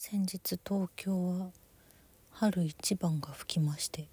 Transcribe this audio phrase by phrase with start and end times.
[0.00, 1.48] 先日東京は
[2.30, 4.06] 春一番が吹きまして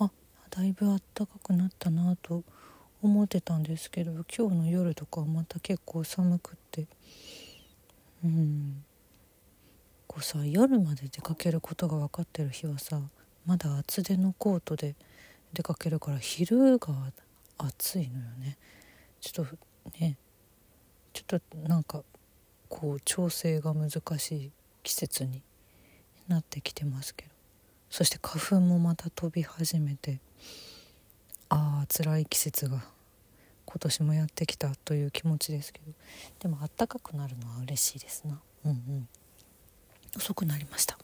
[0.00, 0.10] あ
[0.50, 2.42] だいぶ暖かくなったなと
[3.00, 6.88] 思ってたんですけど今日の夜とかはまた結構寒くって
[8.24, 8.82] うん。
[10.08, 13.00] こうさ夜まで出かけることが分かってる日はさ
[13.46, 14.96] まだ厚手のコートで
[15.52, 16.88] 出かけるから昼が
[17.56, 18.58] 暑いのよね。
[19.20, 19.56] ちょっと
[20.00, 20.16] ね
[21.12, 22.02] ちょっとなんか
[22.68, 24.50] こう調整が難しい
[24.88, 25.42] 季節に
[26.28, 27.30] なってきてますけど。
[27.90, 30.20] そして花粉もまた飛び始めて
[31.48, 32.82] ああ辛い季節が
[33.64, 35.92] 今年もやってきたという気持ちですけど。
[36.40, 38.40] でもあったかくなるのは嬉しいですな。
[38.64, 39.08] うんうん。
[40.16, 40.98] 遅くなりました。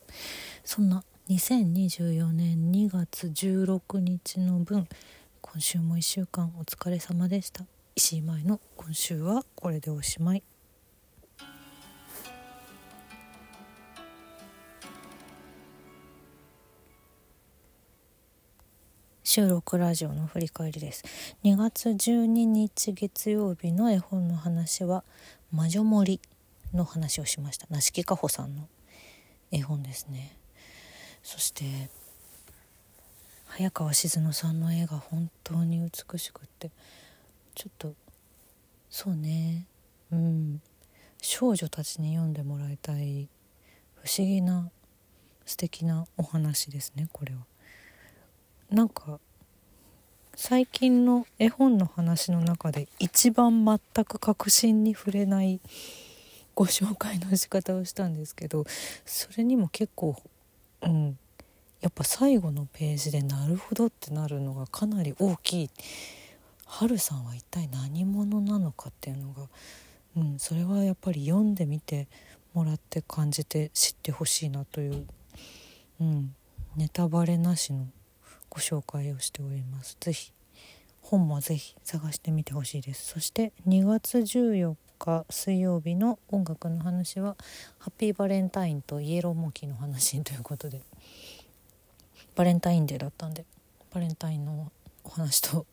[0.64, 4.88] そんな2024年2月16日の分
[5.42, 7.66] 今週も1週間お疲れ様でした。
[7.96, 10.53] 石井舞の今週はこれでおしまい。
[19.34, 21.02] 収録ラジオの振り返りです。
[21.42, 25.02] 2月12日月曜日の絵本の話は
[25.50, 26.20] 魔女森
[26.72, 27.66] の話をしました。
[27.68, 28.68] 梨木かほさんの
[29.50, 30.36] 絵本ですね。
[31.24, 31.64] そして
[33.46, 36.70] 早川静乃さんの絵が本当に美しくって
[37.56, 37.92] ちょっと
[38.88, 39.66] そうね。
[40.12, 40.62] うん。
[41.20, 43.28] 少女たちに読んでもらいたい
[43.96, 44.70] 不思議な
[45.44, 47.40] 素敵なお話ですねこれは。
[48.74, 49.20] なんか
[50.34, 55.60] 最近の絵本の話の中で一番全く確信に触れない
[56.54, 58.64] ご紹介の仕方をしたんですけど
[59.04, 60.20] それにも結構
[60.82, 61.18] うん
[61.80, 65.70] やっぱ最後のページでなるほどってなるのがかなり大きい。
[66.66, 69.48] 春さんは一体何者なのかっていうのが、
[70.16, 72.08] うん、それはやっぱり読んでみて
[72.54, 75.06] もらって感じて知ってほしいなという、
[76.00, 76.34] うん、
[76.74, 77.86] ネタバレなしの
[78.54, 79.96] ご紹介をしております。
[80.00, 80.32] ぜひ
[81.02, 83.08] 本もぜひ探してみてほしいです。
[83.08, 87.36] そして2月14日水曜日の音楽の話は
[87.78, 90.80] ハッピーバレンタインとイエローモーキーの話ということで
[92.36, 93.44] バレンタインデーだったんで
[93.92, 94.70] バレンタインの
[95.02, 95.66] お話と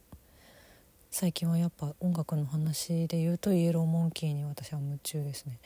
[1.11, 5.59] 最近はやっぱ音楽の話で言うとイエローモンキーに私は夢中ですね。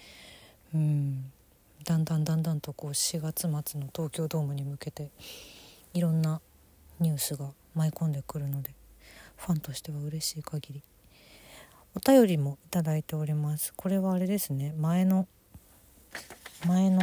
[0.74, 1.32] うん。
[1.86, 5.12] だんだんだんだんとこう4月末の東京ドームに向けて
[5.94, 6.42] いろんな
[7.00, 8.74] ニュースが舞い込んでくるので
[9.38, 10.84] ファンとしては嬉しい限り。
[11.96, 13.74] お便りもいただいております。
[13.74, 14.74] これはあれですね。
[14.78, 15.28] 前の
[16.68, 17.02] 前の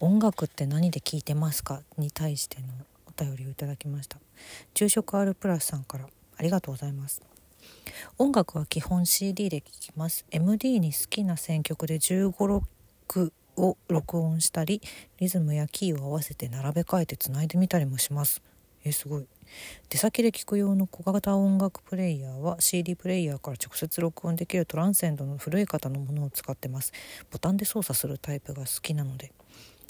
[0.00, 2.68] 音楽って何で聴いてますかに対しての
[3.06, 4.18] お便りをいただきました。
[4.74, 6.06] 住職 R プラスさんから
[6.36, 7.22] ありがとうございます。
[8.18, 10.24] 音楽は基本 CD で聴きます。
[10.30, 12.62] MD に好きな選曲で1 5
[13.08, 14.80] 6を録音したり
[15.18, 18.42] リズムやキーを合わせて並べ替えてつないでみたりもします。
[18.84, 19.26] えすごい。
[19.88, 26.92] 出先で聴く用の小型音楽プレイヤーは CD プレイヤーから直接録音できるトランセンドの古い方のものを使ってます。
[27.30, 29.32] ボタンで操作するタイプが好きなので。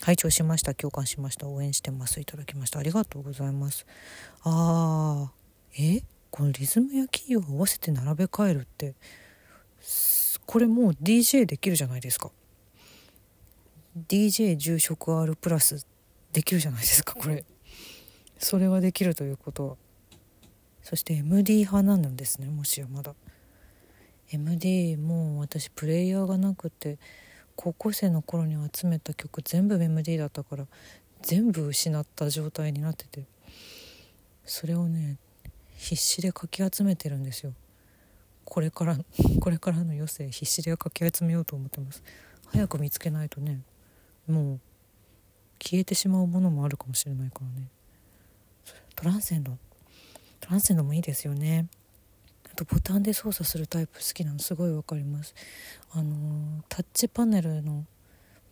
[0.03, 0.75] 拝聴しました。
[0.75, 1.48] 共感しました。
[1.48, 2.21] 応援してます。
[2.21, 2.78] いただきました。
[2.78, 3.87] ありがとうございます。
[4.43, 6.03] あーえ？
[6.31, 8.94] このリズムやキーを合わせて並べ替えるって
[10.44, 12.31] これもう DJ できるじゃないですか。
[13.97, 15.87] DJ 住職 R プラス
[16.33, 17.45] できるじゃないですかこれ。
[18.39, 19.77] それはできるということは。
[20.83, 23.15] そして MD 派なんですねもしやまだ。
[24.31, 26.99] MD もう私プレイヤーがなくて
[27.55, 30.67] 高校生の頃に集めた曲全部 MD だったから
[31.23, 33.25] 全部失った状態になってて。
[34.45, 35.17] それをね
[35.77, 37.55] 必死でかき集めてるんですよ。
[38.45, 38.99] これから
[39.41, 42.03] これからの余生必死でかき集めようと思ってます。
[42.53, 43.61] 早く見つけないとね
[44.27, 44.61] もう
[45.63, 47.69] 消えてしまうものもあるかもしれないからね。
[48.95, 49.57] トランセンド。
[50.41, 51.67] トランセンドもいいですよね。
[52.51, 55.35] あとボタンで操作するタイプ好きなのすごいわかります。
[55.93, 57.85] あのタッチパネルの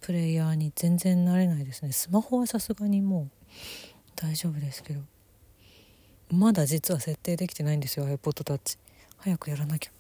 [0.00, 1.92] プレイヤーに全然慣れないですね。
[1.92, 3.30] スマホはさすがにもう
[4.16, 5.00] 大丈夫ですけど。
[6.30, 8.78] まだ実は設定できてないんですよ iPod Touch
[9.18, 9.90] 早くやらなきゃ。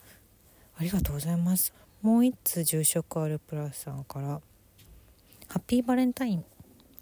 [0.76, 1.72] ありがとうございます。
[2.02, 4.40] もう一通住職あるプラスさんから。
[5.54, 6.44] ハッピーバレンタイン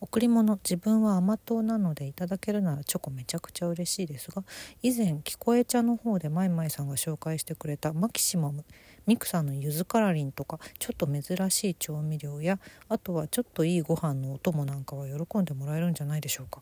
[0.02, 4.44] 贈り物自分は甘党なのでいただけるならチョコめちゃくちゃ嬉しいですが
[4.82, 8.66] 以前聞こえ茶の方でマイマイさんが紹介してくれたマキシマム
[9.06, 12.58] ミクさんのゆずカラリンとかちょっと珍しい調味料や
[12.90, 16.60] あとはちょっといいご飯のお供なんかは喜んでもらえるんじゃないでしょうか。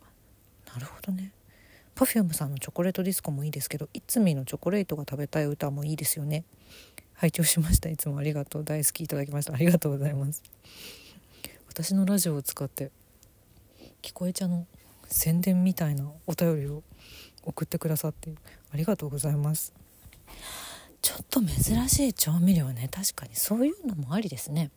[0.72, 1.32] なるほどね。
[1.96, 6.44] Perfume さんのチョコレートディスコもいいですけどいつみのチョコレートが食べたい歌もいいですよね。
[7.14, 7.88] 拝聴しました。
[7.88, 8.64] いつもありがとう。
[8.64, 9.02] 大好き。
[9.02, 9.54] いただきました。
[9.54, 10.40] ありがとうございます。
[11.70, 12.90] 私のラジオを使って
[14.02, 14.66] 聞こえちゃの
[15.06, 16.82] 宣伝みたいなお便りを
[17.44, 18.34] 送ってくださって
[18.74, 19.72] ありがとうございます。
[21.00, 22.88] ちょっと珍しい調味料ね。
[22.90, 24.72] 確かにそういうのもありですね。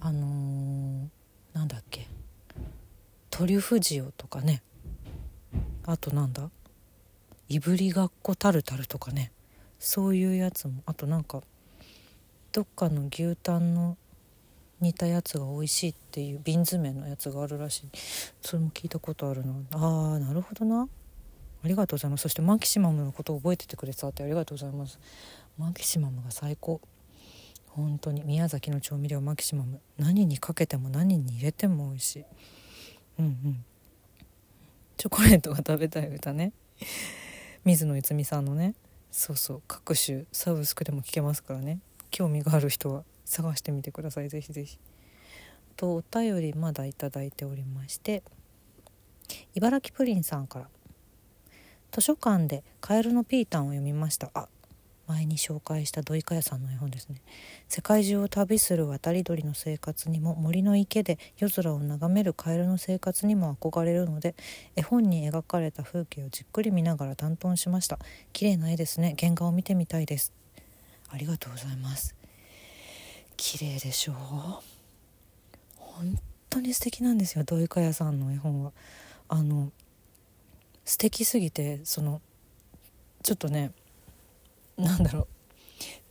[0.00, 1.08] あのー、
[1.52, 2.08] なんだっけ。
[3.30, 4.64] トリュフ塩とかね。
[5.86, 6.50] あとなんだ。
[7.48, 9.30] いぶりがっこタルタルとかね。
[9.78, 10.82] そういうやつも。
[10.84, 11.42] あとなんか
[12.50, 13.96] どっかの牛タンの
[14.80, 17.88] 似たやつが美味しいっていう瓶詰めのやつがあるらしい。
[18.42, 19.54] それも聞いたことあるな。
[19.72, 20.88] あーなるほどな。
[21.64, 22.22] ありがとうございます。
[22.22, 24.22] そしてマキシマムのことを覚えててくれてたって。
[24.22, 24.98] ありがとうございます。
[25.58, 26.80] マキシマムが最高。
[27.68, 28.22] 本当に。
[28.24, 29.80] 宮崎の調味料マキシマム。
[29.98, 32.24] 何にかけても何に入れても美味しい。
[33.18, 33.64] うんうん。
[34.96, 36.52] チョコレートが食べたい歌ね。
[37.64, 38.74] 水野いつみさんのね。
[39.10, 39.62] そうそう。
[39.66, 41.80] 各種サブスクでも聴けますからね。
[42.10, 43.04] 興味がある人は。
[43.26, 44.30] 探してみてください。
[44.30, 44.78] ぜひぜひ。
[45.76, 48.22] とお便りまだいただいておりまして
[49.54, 50.68] 茨城プリンさんから。
[51.92, 54.30] 図書館でカエルのピータンを読みました。
[54.34, 54.48] あ
[55.06, 57.22] 前に紹介した土井かやさんの絵本ですね。
[57.68, 64.34] 世界中を旅する渡り鳥の生活にも森の池で夜空を眺めるカエルの生活にも憧れるので
[64.74, 67.98] 絵本に描かれた風景をじっくり見ながら担当しました。
[68.32, 69.14] 綺麗な絵ですね。
[69.18, 70.32] 原画を見てみたいです。
[71.08, 72.16] ありがとうございます。
[73.36, 74.12] 綺麗でしょ？
[74.12, 74.14] う
[75.76, 76.18] 本
[76.50, 78.72] 当に素敵なんですよ土井かやさんの絵本は。
[79.28, 79.72] あの
[80.84, 82.20] 素敵すぎてその
[83.22, 83.72] ちょっとね
[84.76, 85.26] なんだろう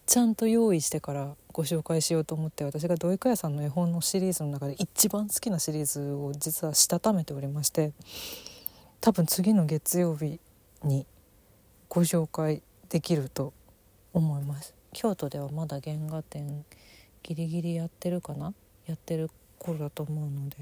[0.06, 7.94] ちゃんと用意してからご紹介しようと思って私が土井かやさんの絵本のシリーズの中で一番好きなシリーズを実はしたためておりまして
[9.00, 10.40] 多分次の月曜日
[10.84, 11.06] に
[11.88, 13.54] ご紹介できると
[14.14, 14.74] 思います。
[14.92, 16.66] 京都ではまだ原画展
[17.28, 18.54] ギリギリやってるかな？
[18.86, 20.58] やってる頃だと思うので。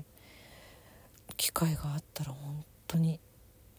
[1.35, 3.19] 機会があったら本当に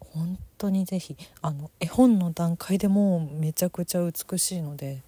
[0.00, 5.02] 本当にぜひあの絵本の段階でもうめちゃくちゃ美しいので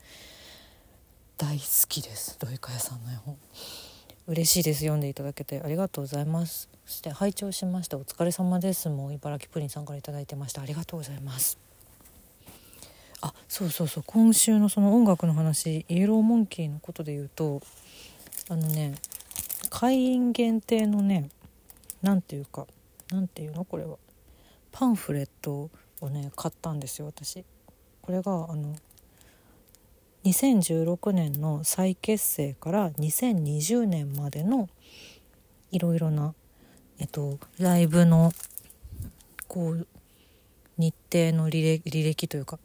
[1.36, 2.38] 大好きです。
[2.38, 3.36] 土井かやさんの絵本。
[4.28, 4.80] 嬉しいです。
[4.80, 5.60] 読んでいただけて。
[5.60, 6.70] ありがとうございます。
[6.86, 7.98] そして拝聴しました。
[7.98, 8.88] お疲れ様です。
[8.88, 10.62] もう茨城プリンさんから頂いてました。
[10.62, 11.65] ありがとうございます。
[13.22, 14.04] あそうそうそう。
[14.06, 17.62] 今週のその音楽の話イエローモンキーのことで言うと
[18.48, 18.94] あのね
[19.70, 21.30] 会員限定のね
[22.02, 22.66] 何ていうか
[23.10, 23.64] 何ていうの？
[23.64, 23.96] これは。
[24.72, 25.70] パンフレット
[26.02, 27.44] をね買ったんですよ私。
[28.02, 28.76] これがあの
[30.24, 34.68] 2016年の再結成から2020年までの
[35.70, 36.34] いろいろな、
[36.98, 38.32] えっと、ライブの
[39.48, 39.86] こう
[40.78, 42.58] 日程の履歴というか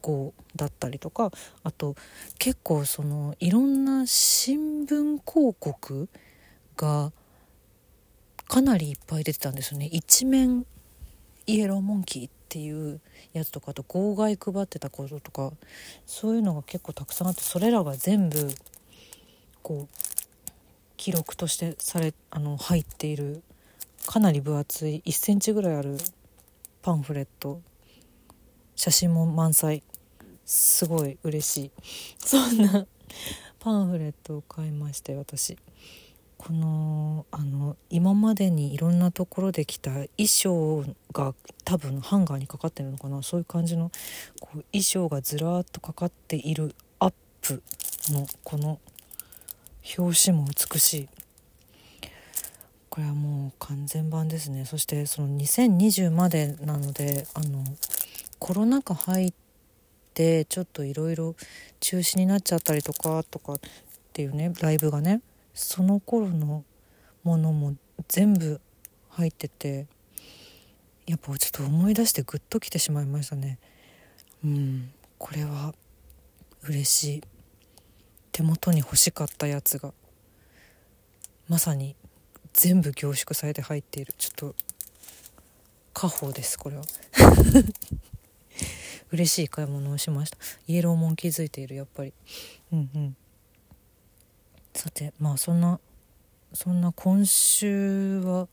[0.00, 1.30] こうだったりとか
[1.62, 1.96] あと
[2.38, 6.08] 結構そのいろんな新聞広告
[6.76, 7.12] が
[8.48, 9.86] かなりいっぱい出てたんですよね。
[9.86, 10.66] 一面
[11.46, 13.00] イエローモンキーっていう
[13.32, 15.52] やつとかあと号外配ってたこととか
[16.06, 18.50] そういうのが結構たくさんあってそれらが全部
[19.62, 19.94] こう
[20.96, 23.42] 記録としてされあの入っている
[24.06, 25.96] かなり分厚い1センチぐらいある
[26.82, 27.60] パンフレット
[28.80, 29.82] 写真も満載。
[30.46, 31.70] すごい嬉しい。
[32.18, 32.86] そんな
[33.58, 35.58] パンフレットを買いまして私。
[36.38, 40.82] このあの今までにいろんなところで着た衣装
[41.12, 41.34] が
[41.66, 43.22] 多分ハンガーにかかってるのかな。
[43.22, 43.90] そういう感じの
[44.40, 47.62] こう衣装がずらっとかかっているアップ
[48.08, 48.80] のこの
[49.98, 51.08] 表紙も美しい。
[52.88, 54.64] これはもう完全版ですね。
[54.64, 57.62] そしてその2020までなのであの
[58.40, 59.32] コロナ禍入っ
[60.14, 61.36] てちょっといろいろ
[61.78, 63.58] 中止になっちゃったりとかとかっ
[64.12, 65.20] ていうねライブがね
[65.54, 66.64] その頃の
[67.22, 67.76] ものも
[68.08, 68.60] 全部
[69.10, 69.86] 入ってて
[71.06, 73.58] やっぱちょっと思い出してグッときてしまいましたね。
[74.44, 75.74] うんこれは
[76.62, 77.22] 嬉しい。
[78.32, 79.92] 手元に欲しかったやつが
[81.48, 81.94] まさに
[82.54, 84.14] 全部凝縮されて入っている。
[84.16, 84.54] ちょっと
[85.92, 86.82] 家宝ですこれは。
[89.12, 90.38] 嬉しい買い物をしました。
[90.66, 92.12] イエローモン気づいているやっぱり。
[92.72, 93.16] うんうん。
[94.74, 95.80] さてまあそんな
[96.52, 98.48] そんな今週は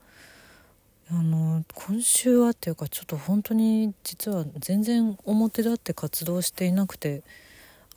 [1.10, 7.24] あの今週はっていうかちょっと本当に実は全然表立って活動していなくて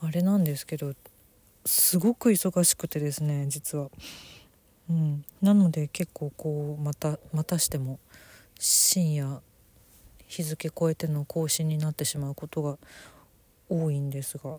[0.00, 0.94] あれなんですけど
[1.66, 3.90] すごく忙しくてですね実は。
[4.88, 8.00] うん、なので結構こうまたまたしても
[8.58, 9.40] 深夜
[10.30, 12.78] 日付超えての更新になってしまうことが
[13.68, 14.58] 多いんですが。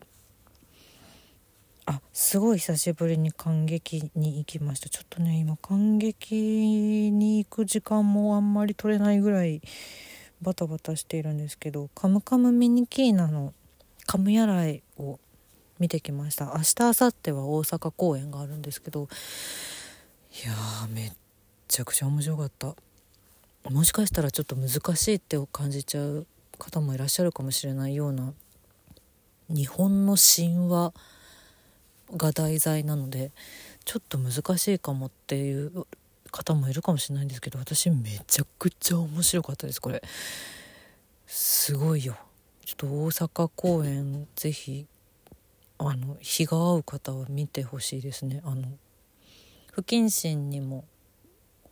[1.85, 4.89] あすごい久しぶりに感激に行きました。
[4.89, 9.61] ちょっとね今感激に行く時間もあんまり取れないぐらい
[10.41, 13.53] バタバタしているんですけど「カムカムミニキーナ」の
[14.05, 15.19] 「カムヤライ」を
[15.79, 16.47] 見てきました。
[16.47, 19.07] 明日明後日は大阪公演があるんですけど
[20.43, 21.13] いやーめっ
[21.67, 22.75] ちゃくちゃ面白かった。
[23.69, 26.25] もしかしたらちょっと難しいって感じちゃう
[26.57, 28.33] 方もいらっしゃるかもしれないような
[29.49, 30.93] 日本の神話
[32.15, 33.31] が題材なので
[33.85, 35.85] ちょっと難しいかもっていう
[36.31, 40.01] 方もいるかもしれないんですけど私めちゃくちゃ面白かったですこれ。
[41.27, 42.17] すごいよ。
[42.65, 44.85] ちょっと大阪公演ぜひ
[45.77, 48.41] あの日が合う方は見てほしいですね。
[48.45, 48.63] あの
[49.71, 50.85] 不謹慎にも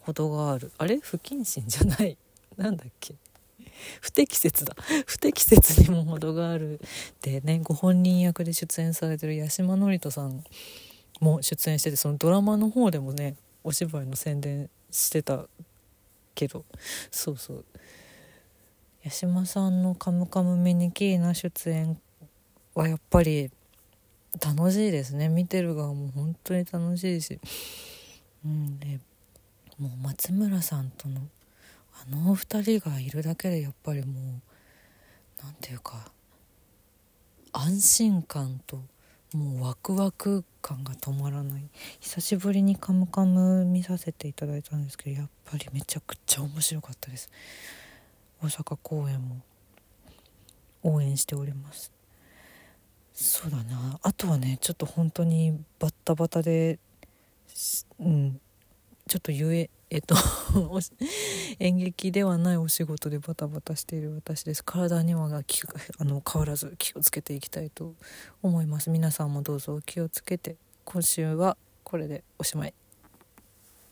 [0.01, 0.71] 程がある。
[0.77, 0.99] あれ？
[0.99, 2.17] 不謹慎じゃない。
[2.57, 3.15] なんだっけ？
[4.01, 4.75] 不適切だ。
[5.05, 6.81] 不適切にも程がある
[7.21, 7.59] でね。
[7.63, 10.43] ご本人役で出演されてる八嶋智人さん
[11.21, 15.47] も出演しててそのドラマの方でもねお芝居の宣伝してた
[16.35, 16.65] けど。
[17.11, 17.65] そうそう。
[19.03, 22.01] 八嶋さんの「カムカムミニキーナ」出演
[22.73, 23.49] はやっぱり
[24.45, 25.29] 楽しいですね。
[25.29, 27.39] 見てる側も本当に楽しいし。
[28.43, 28.99] うんで
[29.79, 31.21] もう松村さんとの
[31.93, 34.41] あの二人がいるだけでやっぱりもう
[35.41, 36.11] 何て言うか
[37.51, 38.81] 安心感と
[39.33, 41.63] もうワクワク感が止まらない。
[41.99, 47.29] 久しぶりに「カムカム」見させていただいたんですけどやっぱりめちゃくちゃ面白かったです。
[48.41, 49.41] 大阪公演も
[50.83, 51.91] 応援しております。
[53.13, 53.99] そうだな。
[54.01, 56.79] あとはねちょっと本当にバッタバタで
[57.99, 58.41] うん。
[59.09, 60.15] ちょっとゆええっと
[61.57, 64.63] 演劇ではないお仕事でバタバタしている私です。
[64.63, 67.95] 体にはあの変わらず気をつけていきたいと
[68.43, 68.91] 思います。
[68.91, 70.57] 皆さんもどうぞ気をつけて。
[70.85, 72.78] 今週はこれでおしまい。